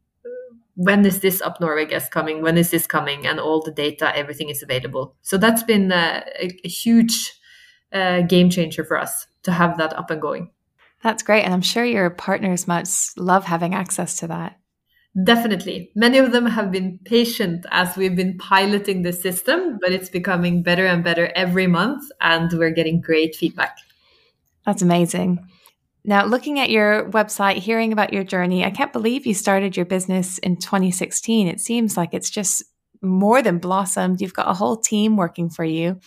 [0.75, 2.41] when is this up Norway guest coming?
[2.41, 3.25] When is this coming?
[3.25, 5.15] And all the data, everything is available.
[5.21, 7.33] So that's been a, a huge
[7.91, 10.51] uh, game changer for us to have that up and going.
[11.01, 11.43] That's great.
[11.43, 14.59] And I'm sure your partners must love having access to that.
[15.23, 15.91] Definitely.
[15.95, 20.61] Many of them have been patient as we've been piloting the system, but it's becoming
[20.61, 23.77] better and better every month, and we're getting great feedback.
[24.65, 25.47] That's amazing.
[26.07, 29.87] Now, looking at your website, hearing about your journey, I can't believe you started your
[29.87, 31.47] business in 2016.
[31.47, 32.63] It seems like it's just
[33.01, 34.21] more than blossomed.
[34.21, 35.99] You've got a whole team working for you.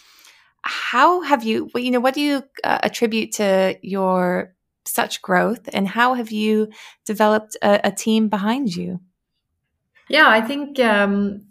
[0.62, 5.68] How have you, well, you know, what do you uh, attribute to your such growth
[5.72, 6.68] and how have you
[7.04, 9.00] developed a, a team behind you?
[10.08, 11.46] Yeah, I think um,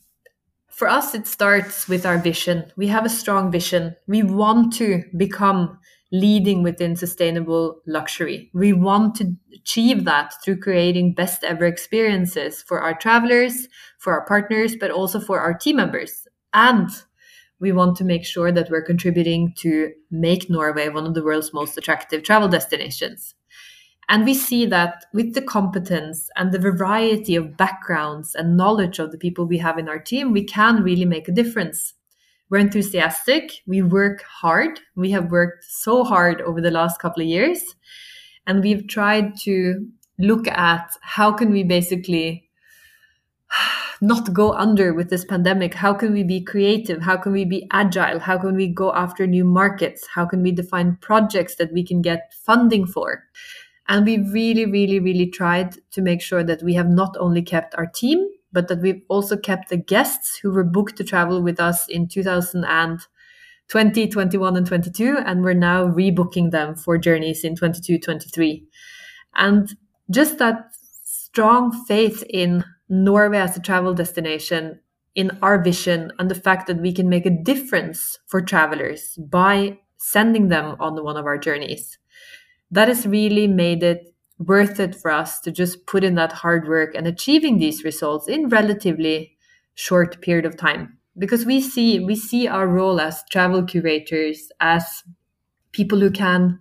[0.70, 2.72] for us, it starts with our vision.
[2.76, 3.96] We have a strong vision.
[4.08, 5.80] We want to become
[6.12, 8.50] leading within sustainable luxury.
[8.54, 13.68] We want to achieve that through creating best ever experiences for our travelers,
[14.00, 16.28] for our partners, but also for our team members.
[16.54, 16.90] And
[17.60, 21.54] we want to make sure that we're contributing to make Norway one of the world's
[21.54, 23.34] most attractive travel destinations.
[24.10, 29.12] And we see that with the competence and the variety of backgrounds and knowledge of
[29.12, 31.94] the people we have in our team, we can really make a difference.
[32.50, 34.80] We're enthusiastic, we work hard.
[34.96, 37.76] We have worked so hard over the last couple of years.
[38.46, 39.86] And we've tried to
[40.18, 42.50] look at how can we basically
[44.02, 45.74] not go under with this pandemic?
[45.74, 47.02] How can we be creative?
[47.02, 48.20] How can we be agile?
[48.20, 50.08] How can we go after new markets?
[50.08, 53.24] How can we define projects that we can get funding for?
[53.90, 57.76] And we really, really, really tried to make sure that we have not only kept
[57.76, 61.60] our team, but that we've also kept the guests who were booked to travel with
[61.60, 65.18] us in 2020, 21, and 22.
[65.26, 68.66] And we're now rebooking them for journeys in 22, 23.
[69.36, 69.76] And
[70.10, 70.72] just that
[71.04, 74.80] strong faith in Norway as a travel destination,
[75.16, 79.80] in our vision, and the fact that we can make a difference for travelers by
[79.98, 81.98] sending them on one of our journeys.
[82.72, 86.68] That has really made it worth it for us to just put in that hard
[86.68, 89.36] work and achieving these results in relatively
[89.76, 95.04] short period of time because we see we see our role as travel curators as
[95.72, 96.60] people who can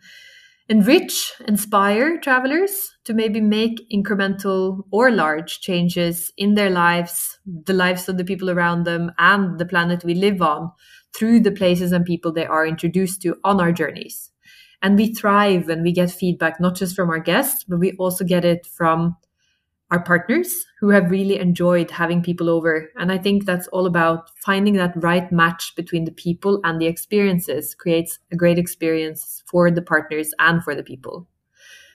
[0.69, 8.09] enrich, inspire travelers to maybe make incremental or large changes in their lives, the lives
[8.09, 10.73] of the people around them, and the planet we live on
[11.15, 14.31] through the places and people they are introduced to on our journeys.
[14.83, 18.25] And we thrive when we get feedback, not just from our guests, but we also
[18.25, 19.17] get it from
[19.91, 22.91] our partners who have really enjoyed having people over.
[22.97, 26.87] And I think that's all about finding that right match between the people and the
[26.87, 31.29] experiences creates a great experience for the partners and for the people.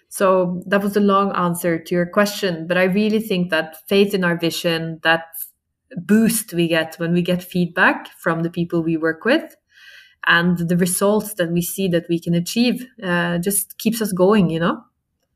[0.07, 4.13] So that was a long answer to your question, but I really think that faith
[4.13, 5.23] in our vision, that
[5.97, 9.55] boost we get when we get feedback from the people we work with,
[10.27, 14.49] and the results that we see that we can achieve uh, just keeps us going,
[14.49, 14.83] you know?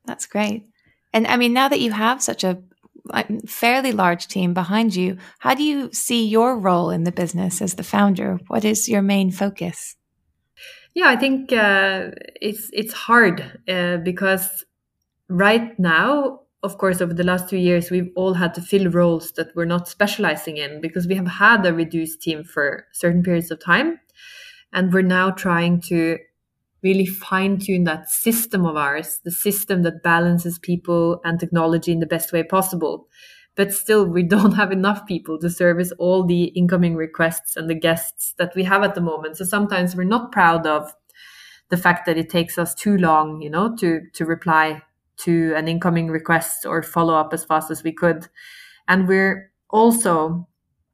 [0.05, 0.65] That's great.
[1.13, 2.61] And I mean, now that you have such a
[3.47, 7.75] fairly large team behind you, how do you see your role in the business as
[7.75, 8.39] the founder?
[8.47, 9.95] What is your main focus?
[10.93, 12.11] Yeah, I think uh,
[12.41, 14.63] it's it's hard uh, because
[15.27, 19.33] right now, of course, over the last two years, we've all had to fill roles
[19.33, 23.51] that we're not specializing in because we have had a reduced team for certain periods
[23.51, 23.99] of time,
[24.73, 26.17] and we're now trying to
[26.83, 31.99] really fine tune that system of ours, the system that balances people and technology in
[31.99, 33.07] the best way possible.
[33.55, 37.79] But still, we don't have enough people to service all the incoming requests and the
[37.79, 39.37] guests that we have at the moment.
[39.37, 40.93] So sometimes we're not proud of
[41.69, 44.83] the fact that it takes us too long, you know, to, to reply
[45.17, 48.27] to an incoming request or follow up as fast as we could.
[48.87, 50.47] And we're also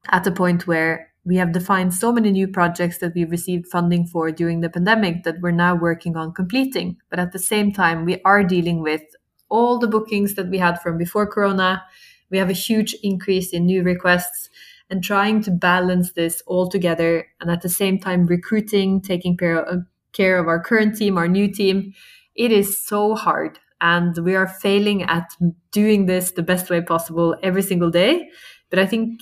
[0.09, 4.07] at a point where we have defined so many new projects that we received funding
[4.07, 6.97] for during the pandemic that we're now working on completing.
[7.09, 9.03] But at the same time, we are dealing with
[9.49, 11.84] all the bookings that we had from before Corona.
[12.32, 14.49] We have a huge increase in new requests
[14.89, 17.28] and trying to balance this all together.
[17.39, 21.93] And at the same time, recruiting, taking care of, our current team, our new team.
[22.36, 23.59] It is so hard.
[23.80, 25.32] And we are failing at
[25.72, 28.30] doing this the best way possible every single day.
[28.69, 29.22] But I think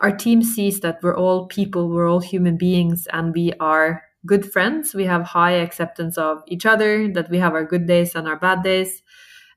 [0.00, 4.50] our team sees that we're all people, we're all human beings, and we are good
[4.50, 4.94] friends.
[4.94, 8.38] We have high acceptance of each other, that we have our good days and our
[8.38, 9.02] bad days.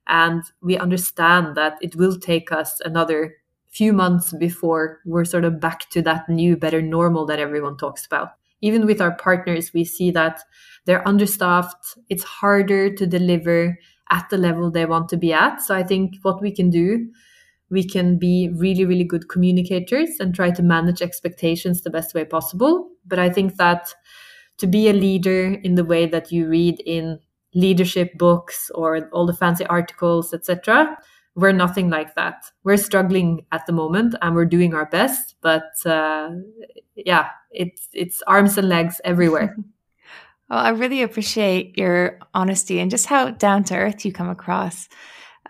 [0.08, 3.36] And we understand that it will take us another
[3.70, 8.06] few months before we're sort of back to that new, better normal that everyone talks
[8.06, 8.30] about.
[8.62, 10.42] Even with our partners, we see that
[10.86, 11.98] they're understaffed.
[12.10, 13.80] It's harder to deliver
[14.12, 15.62] at the level they want to be at.
[15.62, 17.10] So I think what we can do
[17.70, 22.26] we can be really, really good communicators and try to manage expectations the best way
[22.26, 22.90] possible.
[23.06, 23.94] But I think that
[24.58, 27.20] to be a leader in the way that you read in
[27.56, 30.98] leadership books or all the fancy articles, etc.,
[31.36, 32.52] we're nothing like that.
[32.64, 36.30] We're struggling at the moment and we're doing our best, but uh,
[36.96, 39.56] yeah, it's it's arms and legs everywhere.
[40.50, 44.88] well, I really appreciate your honesty and just how down to earth you come across.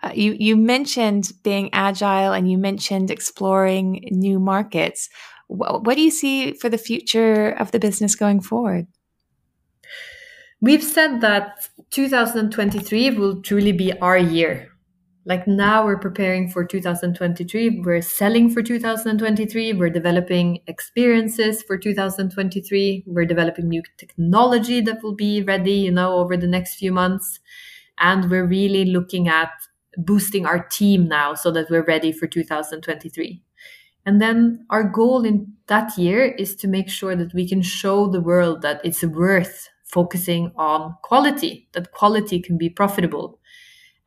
[0.04, 5.08] Uh, you you mentioned being agile and you mentioned exploring new markets.
[5.46, 8.86] What, what do you see for the future of the business going forward?
[10.60, 14.68] We've said that 2023 will truly be our year.
[15.24, 23.04] Like now we're preparing for 2023 we're selling for 2023 we're developing experiences for 2023
[23.06, 27.40] we're developing new technology that will be ready you know over the next few months.
[27.96, 29.48] And we're really looking at
[29.96, 33.42] boosting our team now so that we're ready for 2023
[34.06, 38.06] and then our goal in that year is to make sure that we can show
[38.06, 43.38] the world that it's worth focusing on quality that quality can be profitable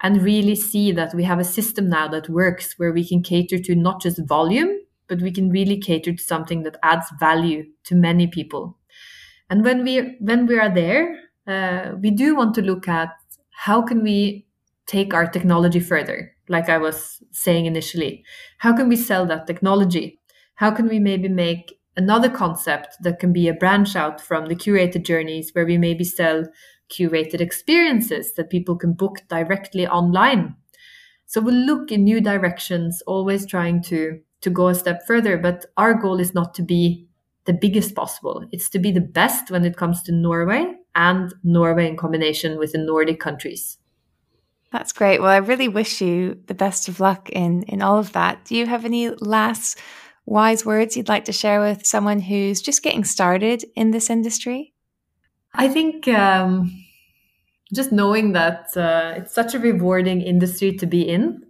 [0.02, 3.58] and really see that we have a system now that works where we can cater
[3.58, 4.70] to not just volume,
[5.08, 8.78] but we can really cater to something that adds value to many people.
[9.50, 13.10] And when we when we are there, uh, we do want to look at
[13.52, 14.46] how can we
[14.88, 16.34] take our technology further.
[16.50, 18.24] Like I was saying initially,
[18.60, 20.20] how can we sell that technology?
[20.56, 24.56] How can we maybe make another concept that can be a branch out from the
[24.56, 26.46] curated journeys where we maybe sell
[26.90, 30.56] curated experiences that people can book directly online.
[31.26, 35.38] So we'll look in new directions, always trying to to go a step further.
[35.38, 37.08] But our goal is not to be
[37.46, 38.46] the biggest possible.
[38.52, 42.74] It's to be the best when it comes to Norway and Norway in combination with
[42.74, 43.80] the Nordic countries.
[44.78, 45.20] That's great.
[45.20, 48.46] Well, I really wish you the best of luck in in all of that.
[48.46, 49.80] Do you have any last
[50.28, 54.76] wise words you'd like to share with someone who's just getting started in this industry?
[55.56, 56.72] I think um,
[57.74, 61.42] just knowing that uh, it's such a rewarding industry to be in,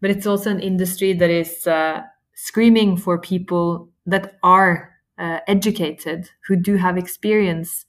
[0.00, 2.00] but it's also an industry that is uh,
[2.34, 7.86] screaming for people that are uh, educated, who do have experience.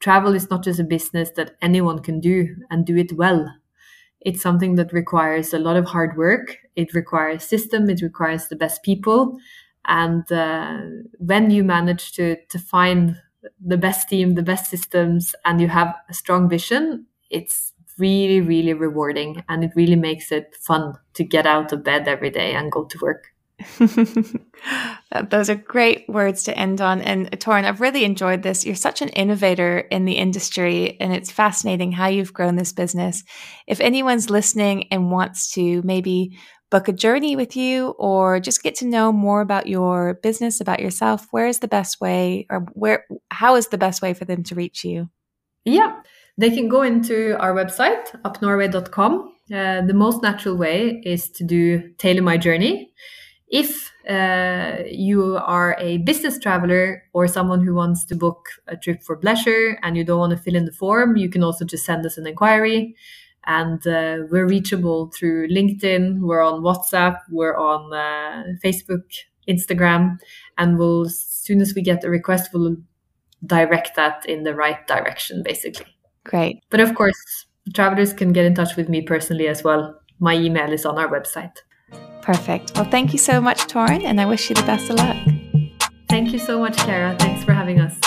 [0.00, 3.48] Travel is not just a business that anyone can do and do it well.
[4.24, 6.58] It's something that requires a lot of hard work.
[6.76, 7.90] It requires system.
[7.90, 9.38] It requires the best people.
[9.86, 10.78] And uh,
[11.18, 13.20] when you manage to to find
[13.64, 18.72] the best team, the best systems, and you have a strong vision, it's really, really
[18.72, 19.44] rewarding.
[19.48, 22.84] And it really makes it fun to get out of bed every day and go
[22.86, 23.33] to work.
[25.30, 27.00] Those are great words to end on.
[27.00, 28.64] And Torunn, I've really enjoyed this.
[28.64, 33.22] You're such an innovator in the industry, and it's fascinating how you've grown this business.
[33.66, 36.38] If anyone's listening and wants to maybe
[36.70, 40.80] book a journey with you or just get to know more about your business, about
[40.80, 44.42] yourself, where is the best way or where how is the best way for them
[44.42, 45.08] to reach you?
[45.64, 46.00] Yeah,
[46.36, 49.32] they can go into our website, upnorway.com.
[49.52, 52.92] Uh, the most natural way is to do Tailor My Journey.
[53.54, 59.00] If uh, you are a business traveler or someone who wants to book a trip
[59.04, 61.86] for pleasure and you don't want to fill in the form, you can also just
[61.86, 62.96] send us an inquiry
[63.46, 69.04] and uh, we're reachable through LinkedIn, we're on WhatsApp, we're on uh, Facebook,
[69.48, 70.18] Instagram,
[70.58, 72.76] and we'll as soon as we get a request, we'll
[73.46, 75.86] direct that in the right direction, basically.
[76.24, 76.60] Great.
[76.70, 79.94] But of course, travelers can get in touch with me personally as well.
[80.18, 81.58] My email is on our website.
[82.24, 82.72] Perfect.
[82.74, 85.16] Well, thank you so much, Torunn, and I wish you the best of luck.
[86.08, 87.14] Thank you so much, Kara.
[87.18, 88.00] Thanks for having us.